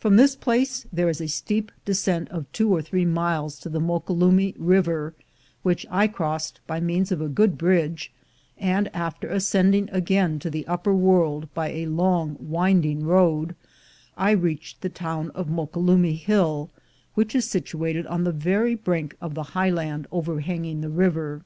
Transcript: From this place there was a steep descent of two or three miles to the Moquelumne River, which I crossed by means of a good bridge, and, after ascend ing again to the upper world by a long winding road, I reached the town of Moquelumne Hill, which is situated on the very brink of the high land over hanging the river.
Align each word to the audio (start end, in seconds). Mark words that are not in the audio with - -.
From 0.00 0.16
this 0.16 0.34
place 0.34 0.84
there 0.92 1.06
was 1.06 1.20
a 1.20 1.28
steep 1.28 1.70
descent 1.84 2.28
of 2.30 2.50
two 2.50 2.74
or 2.74 2.82
three 2.82 3.04
miles 3.04 3.56
to 3.60 3.68
the 3.68 3.78
Moquelumne 3.78 4.52
River, 4.58 5.14
which 5.62 5.86
I 5.92 6.08
crossed 6.08 6.58
by 6.66 6.80
means 6.80 7.12
of 7.12 7.20
a 7.20 7.28
good 7.28 7.56
bridge, 7.56 8.10
and, 8.58 8.90
after 8.92 9.28
ascend 9.28 9.76
ing 9.76 9.88
again 9.92 10.40
to 10.40 10.50
the 10.50 10.66
upper 10.66 10.92
world 10.92 11.54
by 11.54 11.68
a 11.70 11.86
long 11.86 12.34
winding 12.40 13.04
road, 13.06 13.54
I 14.16 14.32
reached 14.32 14.80
the 14.80 14.88
town 14.88 15.30
of 15.36 15.46
Moquelumne 15.46 16.16
Hill, 16.18 16.70
which 17.14 17.32
is 17.36 17.48
situated 17.48 18.08
on 18.08 18.24
the 18.24 18.32
very 18.32 18.74
brink 18.74 19.16
of 19.20 19.34
the 19.34 19.44
high 19.54 19.70
land 19.70 20.08
over 20.10 20.40
hanging 20.40 20.80
the 20.80 20.90
river. 20.90 21.44